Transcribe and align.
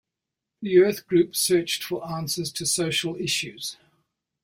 The 0.63 0.79
Earth 0.79 1.05
group 1.05 1.35
searched 1.35 1.83
for 1.83 2.03
answers 2.11 2.51
to 2.53 2.65
social 2.65 3.15
issues. 3.17 3.77